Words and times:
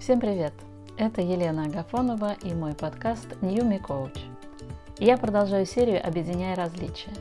Всем 0.00 0.18
привет! 0.18 0.54
Это 0.96 1.20
Елена 1.20 1.64
Агафонова 1.64 2.32
и 2.42 2.54
мой 2.54 2.72
подкаст 2.72 3.26
New 3.42 3.68
Me 3.68 3.78
Coach. 3.78 4.18
Я 4.98 5.18
продолжаю 5.18 5.66
серию 5.66 6.00
«Объединяя 6.02 6.56
различия». 6.56 7.12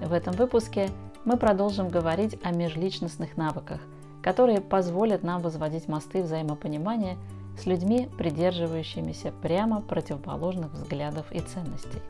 В 0.00 0.12
этом 0.12 0.34
выпуске 0.34 0.90
мы 1.24 1.38
продолжим 1.38 1.88
говорить 1.88 2.38
о 2.42 2.52
межличностных 2.52 3.38
навыках, 3.38 3.80
которые 4.22 4.60
позволят 4.60 5.22
нам 5.22 5.40
возводить 5.40 5.88
мосты 5.88 6.22
взаимопонимания 6.22 7.16
с 7.58 7.64
людьми, 7.64 8.10
придерживающимися 8.18 9.32
прямо 9.40 9.80
противоположных 9.80 10.74
взглядов 10.74 11.32
и 11.32 11.40
ценностей. 11.40 12.02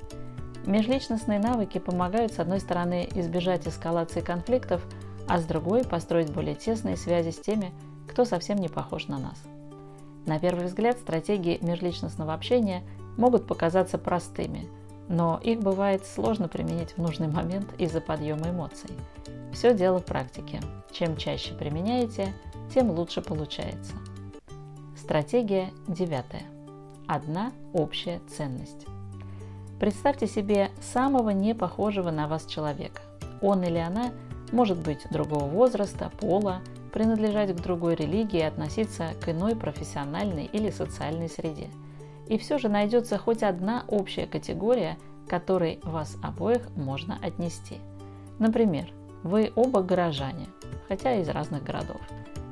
Межличностные 0.67 1.39
навыки 1.39 1.79
помогают, 1.79 2.33
с 2.33 2.41
одной 2.41 2.59
стороны, 2.59 3.09
избежать 3.15 3.69
эскалации 3.69 4.23
конфликтов, 4.23 4.85
а 5.29 5.39
с 5.39 5.45
другой– 5.45 5.85
построить 5.89 6.33
более 6.33 6.57
тесные 6.57 6.97
связи 6.97 7.31
с 7.31 7.39
теми, 7.39 7.73
кто 8.09 8.25
совсем 8.25 8.59
не 8.59 8.69
похож 8.69 9.07
на 9.07 9.21
нас. 9.21 9.41
На 10.27 10.41
первый 10.41 10.67
взгляд 10.67 10.99
стратегии 10.99 11.59
межличностного 11.63 12.35
общения 12.35 12.83
могут 13.17 13.47
показаться 13.47 13.97
простыми, 13.97 14.69
но 15.09 15.41
их 15.43 15.61
бывает 15.61 16.05
сложно 16.05 16.49
применить 16.49 16.93
в 16.93 16.99
нужный 16.99 17.29
момент 17.29 17.73
из-за 17.79 18.01
подъема 18.01 18.51
эмоций. 18.51 18.91
Все 19.53 19.73
дело 19.73 20.01
в 20.01 20.05
практике. 20.05 20.61
Чем 20.91 21.17
чаще 21.17 21.55
применяете, 21.55 22.35
тем 22.75 22.91
лучше 22.91 23.23
получается. 23.23 23.95
Стратегия 24.97 25.71
девятая. 25.87 26.43
Одна 27.07 27.53
общая 27.73 28.21
ценность. 28.29 28.87
Представьте 29.79 30.27
себе 30.27 30.71
самого 30.81 31.31
непохожего 31.31 32.11
на 32.11 32.27
вас 32.27 32.47
человека. 32.47 33.01
Он 33.41 33.63
или 33.63 33.79
она 33.79 34.11
может 34.51 34.79
быть 34.79 35.07
другого 35.11 35.45
возраста, 35.45 36.11
пола, 36.19 36.61
принадлежать 36.93 37.55
к 37.57 37.61
другой 37.61 37.95
религии 37.95 38.39
и 38.39 38.43
относиться 38.43 39.09
к 39.21 39.29
иной 39.29 39.57
профессиональной 39.57 40.47
или 40.47 40.71
социальной 40.71 41.29
среде. 41.29 41.69
И 42.29 42.39
все 42.39 42.59
же 42.59 42.69
найдется 42.69 43.19
хоть 43.19 43.43
одна 43.43 43.85
общая 43.89 44.27
категория, 44.27 44.99
к 45.27 45.31
которой 45.31 45.81
вас 45.83 46.17
обоих 46.23 46.69
можно 46.77 47.19
отнести. 47.23 47.79
Например, 48.39 48.87
вы 49.23 49.53
оба 49.55 49.83
горожане, 49.83 50.47
хотя 50.89 51.15
из 51.15 51.29
разных 51.29 51.63
городов. 51.63 52.01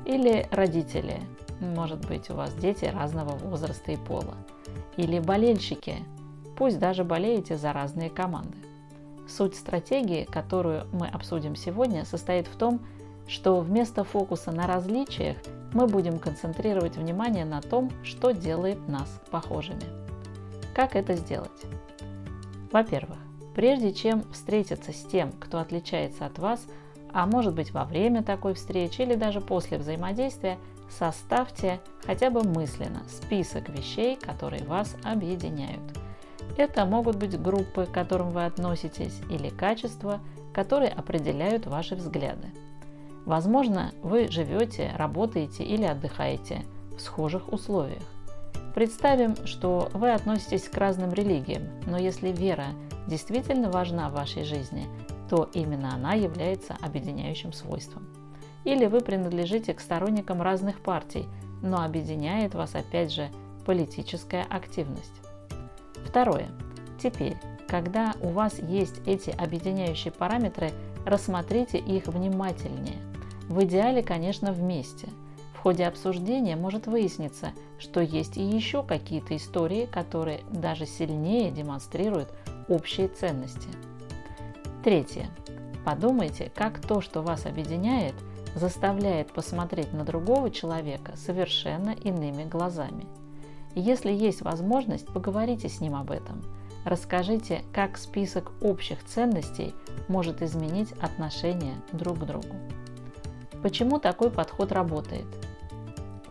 Или 0.05 0.47
родители, 0.51 1.19
может 1.59 2.05
быть 2.07 2.29
у 2.29 2.35
вас 2.35 2.53
дети 2.55 2.85
разного 2.85 3.35
возраста 3.37 3.91
и 3.91 3.97
пола. 3.97 4.35
Или 4.97 5.19
болельщики, 5.19 5.95
пусть 6.57 6.79
даже 6.79 7.03
болеете 7.03 7.57
за 7.57 7.73
разные 7.73 8.09
команды. 8.09 8.57
Суть 9.27 9.55
стратегии, 9.55 10.25
которую 10.25 10.85
мы 10.91 11.07
обсудим 11.07 11.55
сегодня, 11.55 12.05
состоит 12.05 12.47
в 12.47 12.55
том, 12.55 12.81
что 13.27 13.59
вместо 13.59 14.03
фокуса 14.03 14.51
на 14.51 14.67
различиях 14.67 15.37
мы 15.73 15.87
будем 15.87 16.19
концентрировать 16.19 16.97
внимание 16.97 17.45
на 17.45 17.61
том, 17.61 17.91
что 18.03 18.31
делает 18.31 18.87
нас 18.87 19.09
похожими. 19.31 19.83
Как 20.73 20.95
это 20.95 21.15
сделать? 21.15 21.49
Во-первых, 22.71 23.17
прежде 23.55 23.93
чем 23.93 24.23
встретиться 24.31 24.91
с 24.91 25.03
тем, 25.03 25.31
кто 25.39 25.59
отличается 25.59 26.25
от 26.25 26.39
вас, 26.39 26.65
а 27.13 27.25
может 27.25 27.53
быть 27.53 27.71
во 27.71 27.85
время 27.85 28.23
такой 28.23 28.53
встречи 28.53 29.01
или 29.01 29.15
даже 29.15 29.41
после 29.41 29.77
взаимодействия, 29.77 30.57
составьте 30.89 31.79
хотя 32.05 32.29
бы 32.29 32.43
мысленно 32.43 33.03
список 33.07 33.69
вещей, 33.69 34.17
которые 34.17 34.63
вас 34.65 34.95
объединяют. 35.03 35.81
Это 36.57 36.85
могут 36.85 37.17
быть 37.17 37.41
группы, 37.41 37.85
к 37.85 37.91
которым 37.91 38.31
вы 38.31 38.45
относитесь, 38.45 39.19
или 39.29 39.49
качества, 39.49 40.19
которые 40.53 40.91
определяют 40.91 41.65
ваши 41.65 41.95
взгляды– 41.95 42.47
Возможно, 43.25 43.91
вы 44.03 44.29
живете, 44.29 44.91
работаете 44.95 45.63
или 45.63 45.83
отдыхаете 45.83 46.63
в 46.95 47.01
схожих 47.01 47.51
условиях. 47.51 48.03
Представим, 48.75 49.35
что 49.45 49.89
вы 49.93 50.11
относитесь 50.11 50.69
к 50.69 50.77
разным 50.77 51.11
религиям, 51.11 51.63
но 51.87 51.97
если 51.97 52.31
вера 52.31 52.67
действительно 53.07 53.71
важна 53.71 54.09
в 54.09 54.13
вашей 54.13 54.43
жизни, 54.43 54.87
то 55.29 55.49
именно 55.53 55.95
она 55.95 56.13
является 56.13 56.77
объединяющим 56.81 57.51
свойством. 57.51 58.07
Или 58.63 58.85
вы 58.85 58.99
принадлежите 58.99 59.73
к 59.73 59.79
сторонникам 59.79 60.41
разных 60.41 60.81
партий, 60.81 61.25
но 61.63 61.83
объединяет 61.83 62.53
вас 62.53 62.75
опять 62.75 63.11
же 63.11 63.29
политическая 63.65 64.45
активность. 64.49 65.21
Второе. 66.05 66.49
Теперь, 67.01 67.37
когда 67.67 68.13
у 68.21 68.29
вас 68.29 68.59
есть 68.59 69.01
эти 69.07 69.31
объединяющие 69.31 70.11
параметры, 70.11 70.71
рассмотрите 71.05 71.79
их 71.79 72.05
внимательнее– 72.05 72.97
в 73.49 73.63
идеале, 73.63 74.01
конечно, 74.01 74.51
вместе. 74.51 75.09
В 75.53 75.59
ходе 75.59 75.85
обсуждения 75.85 76.55
может 76.55 76.87
выясниться, 76.87 77.51
что 77.79 77.99
есть 77.99 78.37
и 78.37 78.43
еще 78.43 78.83
какие-то 78.83 79.35
истории, 79.35 79.87
которые 79.87 80.41
даже 80.51 80.85
сильнее 80.85 81.51
демонстрируют 81.51 82.29
общие 82.67 83.07
ценности. 83.07 83.69
Третье. 84.83 85.27
Подумайте, 85.83 86.51
как 86.55 86.79
то, 86.79 87.01
что 87.01 87.21
вас 87.21 87.45
объединяет, 87.45 88.15
заставляет 88.55 89.33
посмотреть 89.33 89.93
на 89.93 90.03
другого 90.03 90.49
человека 90.49 91.15
совершенно 91.15 91.91
иными 91.91 92.43
глазами. 92.45 93.05
Если 93.75 94.11
есть 94.11 94.41
возможность, 94.41 95.07
поговорите 95.07 95.67
с 95.67 95.81
ним 95.81 95.95
об 95.95 96.11
этом. 96.11 96.41
Расскажите, 96.85 97.63
как 97.73 97.97
список 97.97 98.51
общих 98.61 99.03
ценностей 99.03 99.73
может 100.07 100.41
изменить 100.41 100.91
отношение 101.01 101.75
друг 101.91 102.19
к 102.19 102.23
другу. 102.25 102.55
Почему 103.63 103.99
такой 103.99 104.29
подход 104.29 104.71
работает? 104.71 105.25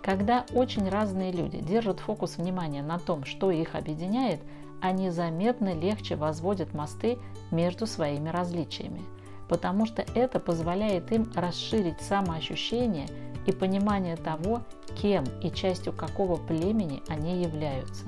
Когда 0.04 0.44
очень 0.52 0.88
разные 0.88 1.32
люди 1.32 1.60
держат 1.60 1.98
фокус 1.98 2.36
внимания 2.36 2.82
на 2.82 2.98
том, 2.98 3.24
что 3.24 3.50
их 3.50 3.74
объединяет, 3.74 4.40
они 4.82 5.08
заметно 5.08 5.72
легче 5.72 6.14
возводят 6.14 6.74
мосты 6.74 7.16
между 7.50 7.86
своими 7.86 8.28
различиями, 8.28 9.00
потому 9.48 9.86
что 9.86 10.04
это 10.14 10.40
позволяет 10.40 11.10
им 11.10 11.32
расширить 11.34 12.02
самоощущение 12.02 13.08
и 13.46 13.52
понимание 13.52 14.16
того, 14.16 14.60
кем 15.00 15.24
и 15.42 15.50
частью 15.50 15.94
какого 15.94 16.36
племени 16.36 17.02
они 17.08 17.42
являются. 17.42 18.04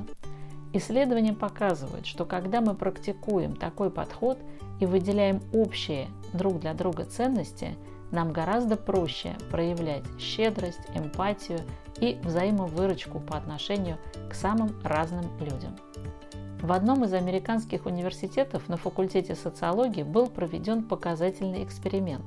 Исследования 0.75 1.33
показывают, 1.33 2.05
что 2.05 2.27
когда 2.27 2.61
мы 2.61 2.75
практикуем 2.75 3.57
такой 3.57 3.91
подход 3.91 4.39
и 4.81 4.85
выделяем 4.85 5.41
общие 5.55 6.09
друг 6.35 6.61
для 6.61 6.75
друга 6.75 7.07
ценности– 7.07 7.75
нам 8.11 8.33
гораздо 8.33 8.77
проще 8.77 9.37
проявлять 9.51 10.05
щедрость, 10.19 10.81
эмпатию 10.95 11.61
и 12.01 12.19
взаимовыручку 12.23 13.21
по 13.21 13.37
отношению 13.37 13.99
к 14.31 14.35
самым 14.35 14.75
разным 14.83 15.25
людям. 15.41 15.77
В 16.61 16.73
одном 16.73 17.05
из 17.05 17.13
американских 17.13 17.87
университетов 17.87 18.69
на 18.69 18.77
факультете 18.77 19.35
социологии 19.35 20.03
был 20.03 20.27
проведен 20.27 20.83
показательный 20.83 21.63
эксперимент. 21.63 22.25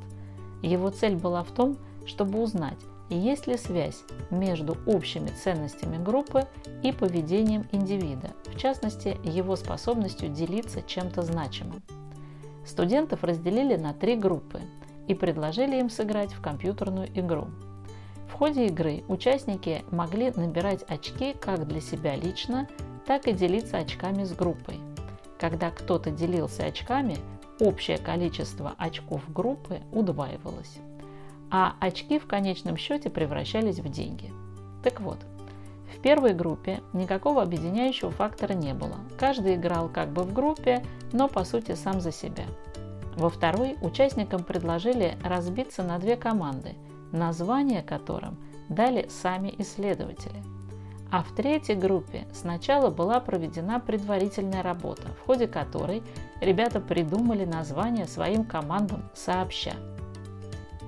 Его 0.62 0.90
цель 0.90 1.16
была 1.16 1.44
в 1.44 1.52
том, 1.52 1.78
чтобы 2.06 2.42
узнать, 2.42 2.78
есть 3.10 3.48
ли 3.48 3.58
связь 3.58 4.04
между 4.30 4.78
общими 4.86 5.30
ценностями 5.30 6.02
группы 6.02 6.48
и 6.84 6.92
поведением 6.92 7.66
индивида, 7.72 8.32
в 8.46 8.58
частности, 8.58 9.18
его 9.24 9.56
способностью 9.56 10.30
делиться 10.30 10.82
чем-то 10.82 11.24
значимым. 11.24 11.82
Студентов 12.66 13.24
разделили 13.24 13.76
на 13.76 13.94
три 13.94 14.16
группы 14.16 14.62
и 15.10 15.16
предложили 15.16 15.78
им 15.78 15.90
сыграть 15.90 16.32
в 16.32 16.40
компьютерную 16.40 17.10
игру. 17.20 17.48
В 18.30 18.34
ходе 18.34 18.68
игры 18.68 19.04
участники 19.08 19.84
могли 19.92 20.32
набирать 20.32 20.84
очки 20.88 21.34
как 21.34 21.68
для 21.68 21.82
себя 21.82 22.16
лично, 22.16 22.70
так 23.08 23.28
и 23.28 23.34
делиться 23.34 23.78
очками 23.78 24.24
с 24.24 24.32
группой. 24.34 24.76
Когда 25.40 25.72
кто-то 25.72 26.12
делился 26.12 26.64
очками, 26.64 27.18
общее 27.60 27.98
количество 27.98 28.76
очков 28.78 29.24
группы 29.34 29.82
удваивалось, 29.92 30.78
а 31.50 31.74
очки 31.80 32.20
в 32.20 32.28
конечном 32.28 32.78
счете 32.78 33.10
превращались 33.10 33.80
в 33.80 33.90
деньги. 33.90 34.32
Так 34.84 35.02
вот, 35.02 35.18
в 35.92 36.00
первой 36.02 36.34
группе 36.36 36.82
никакого 36.94 37.42
объединяющего 37.42 38.12
фактора 38.12 38.54
не 38.54 38.76
было. 38.76 38.98
Каждый 39.18 39.56
играл 39.56 39.90
как 39.90 40.14
бы 40.14 40.22
в 40.22 40.34
группе, 40.34 40.86
но 41.12 41.28
по 41.28 41.44
сути 41.44 41.74
сам 41.74 42.00
за 42.00 42.12
себя– 42.12 42.46
во 43.20 43.30
второй 43.30 43.78
участникам 43.82 44.44
предложили 44.44 45.18
разбиться 45.24 45.84
на 45.84 46.00
две 46.00 46.16
команды, 46.16 46.76
названия 47.12 47.84
которым 47.84 48.38
дали 48.70 49.08
сами 49.10 49.54
исследователи. 49.58 50.42
А 51.12 51.24
в 51.24 51.34
третьей 51.36 51.76
группе 51.76 52.28
сначала 52.32 52.92
была 52.92 53.20
проведена 53.20 53.80
предварительная 53.80 54.64
работа, 54.64 55.08
в 55.20 55.26
ходе 55.26 55.48
которой 55.48 56.04
ребята 56.40 56.80
придумали 56.80 57.46
название 57.46 58.06
своим 58.06 58.46
командам 58.46 59.10
сообща. 59.16 59.74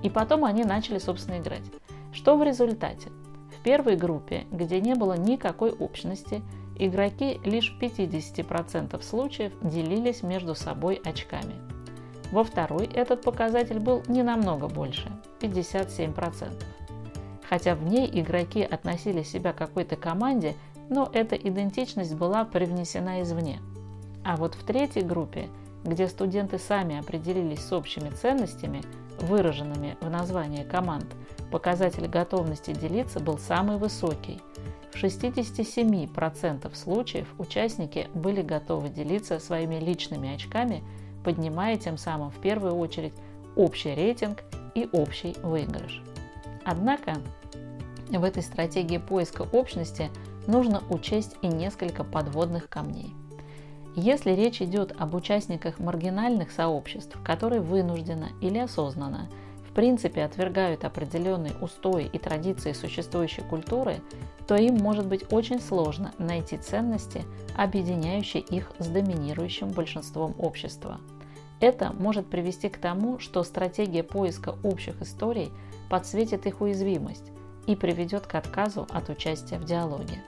И 0.03 0.09
потом 0.09 0.45
они 0.45 0.63
начали, 0.63 0.99
собственно, 0.99 1.39
играть. 1.39 1.63
Что 2.13 2.37
в 2.37 2.43
результате? 2.43 3.09
В 3.57 3.63
первой 3.63 3.95
группе, 3.95 4.45
где 4.51 4.79
не 4.79 4.95
было 4.95 5.17
никакой 5.17 5.71
общности, 5.71 6.41
игроки 6.77 7.39
лишь 7.43 7.75
в 7.75 7.81
50% 7.81 9.01
случаев 9.03 9.51
делились 9.61 10.23
между 10.23 10.55
собой 10.55 11.01
очками– 11.03 11.55
во 12.31 12.43
второй 12.43 12.85
этот 12.85 13.21
показатель 13.21 13.79
был 13.79 14.03
не 14.07 14.23
намного 14.23 14.67
больше– 14.67 15.11
57%. 15.41 16.51
хотя 17.49 17.75
в 17.75 17.83
ней 17.83 18.09
игроки 18.13 18.63
относили 18.63 19.23
себя 19.23 19.51
к 19.51 19.57
какой-то 19.57 19.97
команде, 19.97 20.55
но 20.89 21.09
эта 21.11 21.35
идентичность 21.35 22.15
была 22.15 22.45
привнесена 22.45 23.21
извне. 23.21 23.59
А 24.23 24.37
вот 24.37 24.55
в 24.55 24.63
третьей 24.63 25.03
группе, 25.03 25.49
где 25.83 26.07
студенты 26.07 26.59
сами 26.59 26.99
определились 26.99 27.65
с 27.65 27.73
общими 27.73 28.09
ценностями, 28.09 28.81
выраженными 29.19 29.97
в 29.99 30.09
названии 30.09 30.63
команд, 30.63 31.05
показатель 31.51 32.07
готовности 32.07 32.71
делиться 32.71 33.19
был 33.19 33.37
самый 33.37 33.77
высокий. 33.77 34.39
В 34.91 35.03
67% 35.03 36.75
случаев 36.75 37.27
участники 37.37 38.07
были 38.13 38.41
готовы 38.41 38.89
делиться 38.89 39.39
своими 39.39 39.75
личными 39.75 40.33
очками, 40.33 40.83
поднимая 41.23 41.77
тем 41.77 41.97
самым 41.97 42.31
в 42.31 42.39
первую 42.39 42.75
очередь 42.75 43.13
общий 43.56 43.94
рейтинг 43.94 44.44
и 44.75 44.88
общий 44.91 45.35
выигрыш. 45.44 46.01
Однако 46.63 47.18
в 48.09 48.23
этой 48.23 48.44
стратегии 48.44 48.97
поиска 48.97 49.44
общности 49.51 50.09
нужно 50.47 50.81
учесть 50.89 51.35
и 51.41 51.47
несколько 51.47 52.03
подводных 52.03 52.69
камней. 52.69 53.13
Если 53.95 54.31
речь 54.31 54.62
идет 54.62 54.94
об 54.97 55.15
участниках 55.15 55.79
маргинальных 55.79 56.51
сообществ, 56.51 57.18
которые 57.24 57.62
вынужденно 57.62 58.29
или 58.39 58.57
осознанно 58.57 59.29
в 59.71 59.73
принципе 59.73 60.23
отвергают 60.23 60.83
определенные 60.83 61.53
устои 61.62 62.09
и 62.12 62.19
традиции 62.19 62.73
существующей 62.73 63.41
культуры, 63.41 64.01
то 64.45 64.56
им 64.56 64.75
может 64.75 65.07
быть 65.07 65.31
очень 65.31 65.62
сложно 65.62 66.12
найти 66.18 66.57
ценности, 66.57 67.23
объединяющие 67.56 68.44
их 68.44 68.73
с 68.79 68.88
доминирующим 68.88 69.69
большинством 69.69 70.35
общества. 70.38 71.00
Это 71.62 71.94
может 71.94 72.27
привести 72.27 72.68
к 72.68 72.79
тому, 72.79 73.19
что 73.19 73.44
стратегия 73.44 74.03
поиска 74.03 74.56
общих 74.62 75.01
историй 75.01 75.50
подсветит 75.89 76.45
их 76.47 76.59
уязвимость 76.59 77.31
и 77.65 77.77
приведет 77.77 78.27
к 78.27 78.35
отказу 78.35 78.88
от 78.89 79.07
участия 79.07 79.57
в 79.57 79.63
диалоге. 79.63 80.21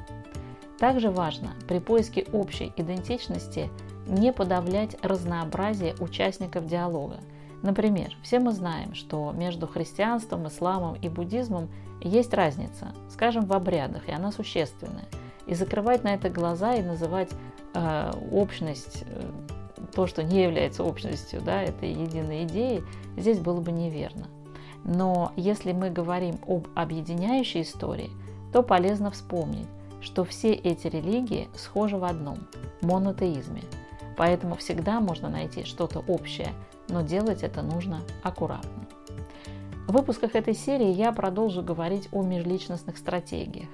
Также 0.79 1.11
важно 1.11 1.53
при 1.67 1.79
поиске 1.79 2.25
общей 2.31 2.71
идентичности 2.77 3.69
не 4.07 4.31
подавлять 4.31 4.95
разнообразие 5.03 5.95
участников 5.99 6.65
диалога. 6.65 7.19
Например, 7.63 8.13
все 8.21 8.39
мы 8.39 8.51
знаем, 8.51 8.93
что 8.93 9.31
между 9.31 9.67
христианством, 9.67 10.47
исламом 10.47 10.95
и 10.95 11.07
буддизмом 11.07 11.69
есть 12.01 12.33
разница, 12.33 12.93
скажем, 13.09 13.45
в 13.45 13.53
обрядах, 13.53 14.09
и 14.09 14.11
она 14.11 14.33
существенная. 14.33 15.05
И 15.47 15.55
закрывать 15.55 16.03
на 16.03 16.13
это 16.13 16.29
глаза 16.29 16.75
и 16.75 16.83
называть 16.83 17.29
э, 17.73 18.11
общность, 18.31 19.05
э, 19.07 19.31
то, 19.95 20.07
что 20.07 20.23
не 20.23 20.43
является 20.43 20.83
общностью, 20.83 21.41
да, 21.41 21.63
этой 21.63 21.89
единой 21.89 22.43
идеей, 22.43 22.83
здесь 23.15 23.39
было 23.39 23.61
бы 23.61 23.71
неверно. 23.71 24.27
Но 24.83 25.31
если 25.37 25.71
мы 25.71 25.89
говорим 25.89 26.39
об 26.45 26.67
объединяющей 26.75 27.61
истории, 27.61 28.11
то 28.51 28.61
полезно 28.61 29.09
вспомнить, 29.09 29.67
что 30.01 30.25
все 30.25 30.51
эти 30.51 30.87
религии 30.87 31.47
схожи 31.55 31.95
в 31.97 32.03
одном– 32.03 32.39
монотеизме. 32.81 33.61
Поэтому 34.17 34.55
всегда 34.57 34.99
можно 34.99 35.29
найти 35.29 35.63
что-то 35.63 36.03
общее, 36.07 36.53
но 36.93 37.01
делать 37.01 37.41
это 37.43 37.63
нужно 37.63 38.01
аккуратно. 38.21 38.87
В 39.87 39.93
выпусках 39.93 40.35
этой 40.35 40.53
серии 40.53 40.93
я 40.93 41.11
продолжу 41.11 41.63
говорить 41.63 42.07
о 42.11 42.21
межличностных 42.21 42.97
стратегиях. 42.97 43.67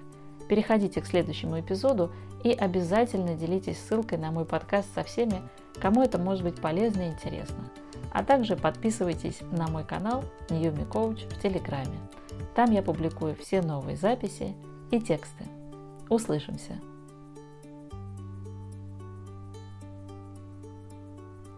Переходите 0.47 1.01
к 1.01 1.05
следующему 1.05 1.59
эпизоду 1.59 2.11
и 2.43 2.51
обязательно 2.51 3.35
делитесь 3.35 3.77
ссылкой 3.77 4.17
на 4.17 4.31
мой 4.31 4.45
подкаст 4.45 4.87
со 4.95 5.03
всеми, 5.03 5.41
кому 5.79 6.01
это 6.01 6.17
может 6.17 6.43
быть 6.43 6.59
полезно 6.59 7.01
и 7.01 7.09
интересно. 7.09 7.69
А 8.11 8.23
также 8.23 8.55
подписывайтесь 8.55 9.41
на 9.51 9.67
мой 9.67 9.83
канал 9.83 10.23
Newmi 10.47 10.87
Coach 10.89 11.29
в 11.29 11.41
Телеграме. 11.41 11.99
Там 12.55 12.71
я 12.71 12.81
публикую 12.81 13.35
все 13.35 13.61
новые 13.61 13.97
записи 13.97 14.55
и 14.89 14.99
тексты. 14.99 15.43
Услышимся! 16.09 16.88